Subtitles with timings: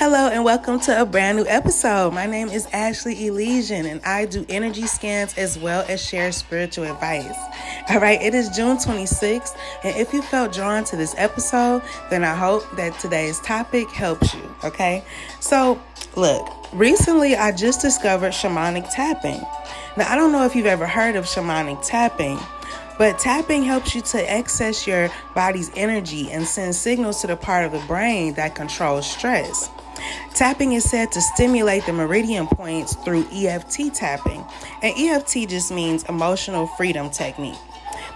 [0.00, 2.14] Hello and welcome to a brand new episode.
[2.14, 6.84] My name is Ashley Elysian and I do energy scans as well as share spiritual
[6.84, 7.36] advice.
[7.90, 12.24] All right, it is June 26th, and if you felt drawn to this episode, then
[12.24, 14.40] I hope that today's topic helps you.
[14.64, 15.04] Okay,
[15.38, 15.78] so
[16.16, 19.42] look, recently I just discovered shamanic tapping.
[19.98, 22.38] Now, I don't know if you've ever heard of shamanic tapping.
[22.96, 27.64] But tapping helps you to access your body's energy and send signals to the part
[27.64, 29.70] of the brain that controls stress.
[30.34, 34.44] Tapping is said to stimulate the meridian points through EFT tapping,
[34.82, 37.58] and EFT just means emotional freedom technique.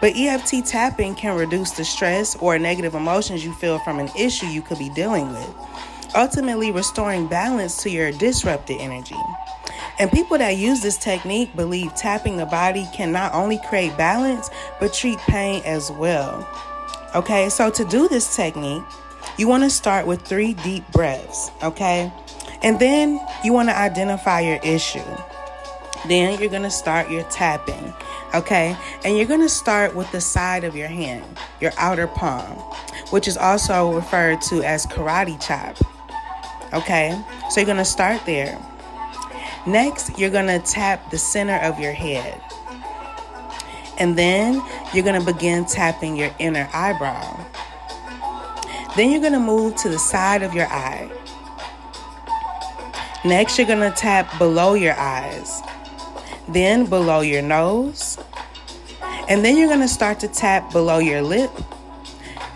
[0.00, 4.46] But EFT tapping can reduce the stress or negative emotions you feel from an issue
[4.46, 5.54] you could be dealing with,
[6.16, 9.16] ultimately restoring balance to your disrupted energy.
[9.98, 14.50] And people that use this technique believe tapping the body can not only create balance,
[14.80, 16.48] but treat pain as well.
[17.14, 18.82] Okay, so to do this technique,
[19.42, 22.12] you want to start with three deep breaths, okay?
[22.62, 25.02] And then you want to identify your issue.
[26.06, 27.92] Then you're going to start your tapping,
[28.36, 28.76] okay?
[29.04, 31.24] And you're going to start with the side of your hand,
[31.60, 32.56] your outer palm,
[33.10, 35.76] which is also referred to as karate chop,
[36.72, 37.20] okay?
[37.50, 38.56] So you're going to start there.
[39.66, 42.40] Next, you're going to tap the center of your head.
[43.98, 44.62] And then
[44.94, 47.44] you're going to begin tapping your inner eyebrow.
[48.96, 51.10] Then you're going to move to the side of your eye.
[53.24, 55.62] Next, you're going to tap below your eyes,
[56.48, 58.18] then below your nose,
[59.28, 61.50] and then you're going to start to tap below your lip,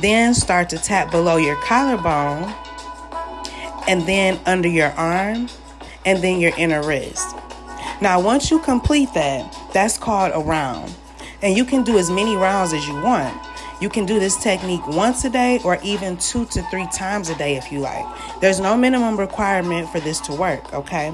[0.00, 2.52] then start to tap below your collarbone,
[3.88, 5.48] and then under your arm,
[6.04, 7.36] and then your inner wrist.
[8.00, 10.94] Now, once you complete that, that's called a round.
[11.40, 13.36] And you can do as many rounds as you want.
[13.80, 17.36] You can do this technique once a day or even two to three times a
[17.36, 18.04] day if you like.
[18.40, 21.12] There's no minimum requirement for this to work, okay?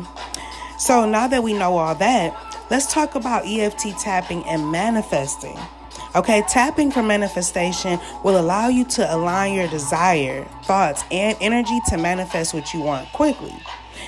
[0.78, 2.34] So now that we know all that,
[2.70, 5.58] let's talk about EFT tapping and manifesting.
[6.14, 11.98] Okay, tapping for manifestation will allow you to align your desire, thoughts, and energy to
[11.98, 13.54] manifest what you want quickly.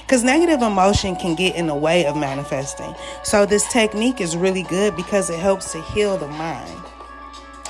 [0.02, 2.94] Because negative emotion can get in the way of manifesting.
[3.24, 6.80] So, this technique is really good because it helps to heal the mind.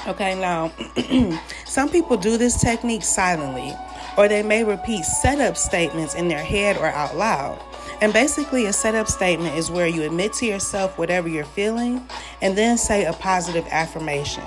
[0.06, 0.71] Okay, now
[1.65, 3.75] some people do this technique silently,
[4.17, 7.61] or they may repeat setup statements in their head or out loud.
[8.00, 12.06] And basically, a setup statement is where you admit to yourself whatever you're feeling
[12.41, 14.45] and then say a positive affirmation.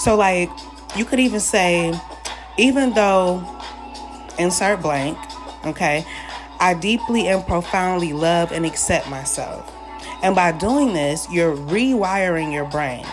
[0.00, 0.50] So, like,
[0.96, 1.94] you could even say,
[2.58, 3.46] even though,
[4.36, 5.16] insert blank,
[5.64, 6.04] okay,
[6.58, 9.72] I deeply and profoundly love and accept myself.
[10.24, 13.06] And by doing this, you're rewiring your brain.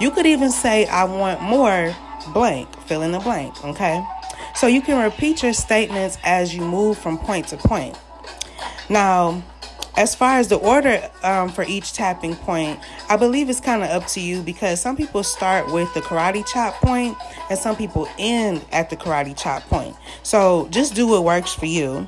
[0.00, 1.94] You could even say, I want more
[2.32, 4.04] blank, fill in the blank, okay?
[4.54, 7.98] So you can repeat your statements as you move from point to point.
[8.88, 9.42] Now,
[9.96, 13.90] as far as the order um, for each tapping point, I believe it's kind of
[13.90, 17.16] up to you because some people start with the karate chop point
[17.48, 19.96] and some people end at the karate chop point.
[20.24, 22.06] So just do what works for you.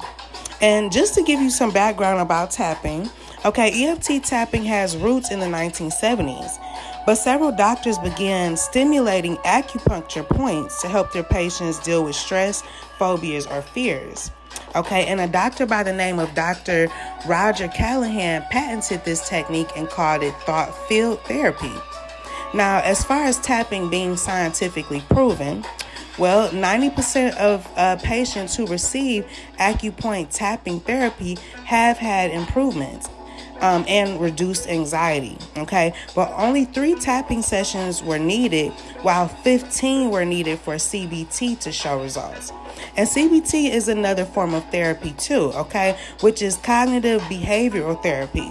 [0.61, 3.09] And just to give you some background about tapping,
[3.45, 6.59] okay, EFT tapping has roots in the 1970s.
[7.07, 12.65] But several doctors began stimulating acupuncture points to help their patients deal with stress,
[12.99, 14.33] phobias, or fears.
[14.75, 16.89] Okay, and a doctor by the name of Dr.
[17.27, 21.73] Roger Callahan patented this technique and called it thought field therapy.
[22.53, 25.65] Now, as far as tapping being scientifically proven,
[26.19, 29.27] well, 90% of uh, patients who receive
[29.59, 33.09] acupoint tapping therapy have had improvements
[33.61, 35.37] um, and reduced anxiety.
[35.57, 38.73] Okay, but only three tapping sessions were needed,
[39.03, 42.53] while 15 were needed for CBT to show results.
[42.97, 48.51] And CBT is another form of therapy, too, okay, which is cognitive behavioral therapy.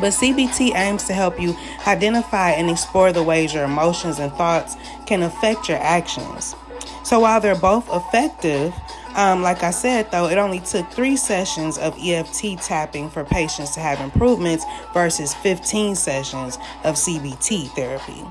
[0.00, 1.54] But CBT aims to help you
[1.86, 6.54] identify and explore the ways your emotions and thoughts can affect your actions.
[7.04, 8.72] So while they're both effective,
[9.14, 13.72] um, like I said, though, it only took three sessions of EFT tapping for patients
[13.72, 14.64] to have improvements
[14.94, 18.24] versus 15 sessions of CBT therapy.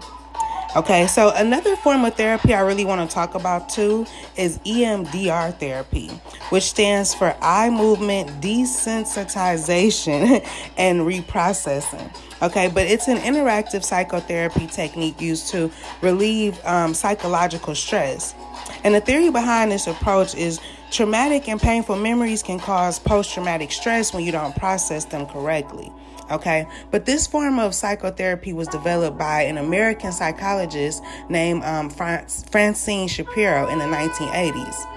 [0.74, 4.06] Okay, so another form of therapy I really want to talk about too
[4.38, 6.07] is EMDR therapy,
[6.50, 12.10] which stands for eye movement desensitization and reprocessing.
[12.42, 15.69] Okay, but it's an interactive psychotherapy technique used to
[16.01, 18.34] relieve um, psychological stress.
[18.83, 20.60] And the theory behind this approach is
[20.92, 25.92] traumatic and painful memories can cause post traumatic stress when you don't process them correctly.
[26.31, 33.10] Okay, but this form of psychotherapy was developed by an American psychologist named um, Francine
[33.10, 34.88] Shapiro in the 1980s.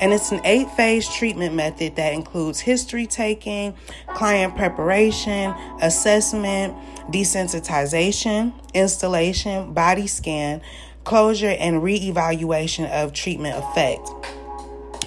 [0.00, 3.74] And it's an eight phase treatment method that includes history taking,
[4.14, 6.76] client preparation, assessment,
[7.10, 10.62] desensitization, installation, body scan,
[11.04, 14.10] closure, and re-evaluation of treatment effect.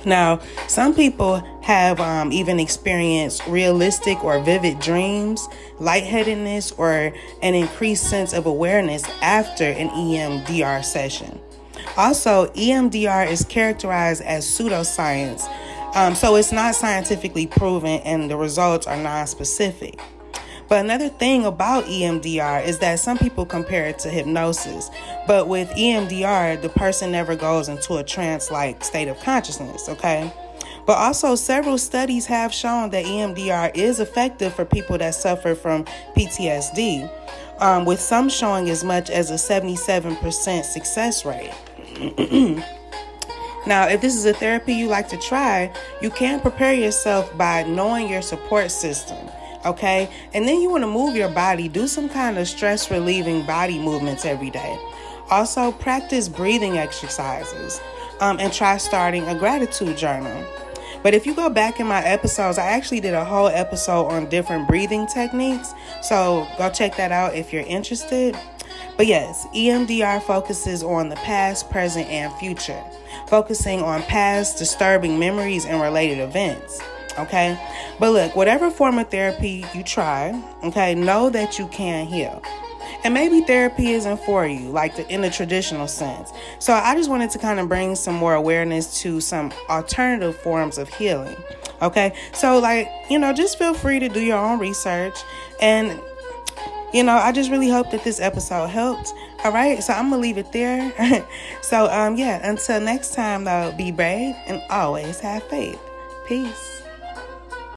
[0.06, 5.48] Now, some people have um, even experienced realistic or vivid dreams,
[5.80, 7.12] lightheadedness, or
[7.42, 11.40] an increased sense of awareness after an EMDR session.
[11.98, 15.46] Also, EMDR is characterized as pseudoscience,
[15.96, 20.00] um, so it's not scientifically proven and the results are non specific.
[20.68, 24.90] But another thing about EMDR is that some people compare it to hypnosis.
[25.26, 30.32] But with EMDR, the person never goes into a trance like state of consciousness, okay?
[30.86, 35.86] But also, several studies have shown that EMDR is effective for people that suffer from
[36.16, 37.10] PTSD,
[37.60, 41.52] um, with some showing as much as a 77% success rate.
[43.68, 47.64] now, if this is a therapy you like to try, you can prepare yourself by
[47.64, 49.18] knowing your support system
[49.68, 50.10] okay?
[50.34, 53.80] And then you want to move your body, do some kind of stress relieving body
[53.80, 54.80] movements every day.
[55.30, 57.82] Also, practice breathing exercises
[58.20, 60.46] um, and try starting a gratitude journal.
[61.04, 64.30] But if you go back in my episodes, I actually did a whole episode on
[64.30, 65.74] different breathing techniques.
[66.02, 68.38] So go check that out if you're interested.
[68.98, 72.84] But yes, EMDR focuses on the past, present, and future,
[73.28, 76.82] focusing on past disturbing memories and related events
[77.20, 77.60] okay?
[78.00, 82.42] But look, whatever form of therapy you try, okay, know that you can heal.
[83.04, 86.32] And maybe therapy isn't for you, like the, in the traditional sense.
[86.60, 90.78] So I just wanted to kind of bring some more awareness to some alternative forms
[90.78, 91.36] of healing.
[91.82, 95.18] Okay, so like, you know, just feel free to do your own research.
[95.62, 96.00] And,
[96.94, 99.14] you know, I just really hope that this episode helped.
[99.44, 100.92] All right, so I'm gonna leave it there.
[101.62, 105.80] so, um, yeah, until next time, though, be brave and always have faith.
[106.28, 106.77] Peace.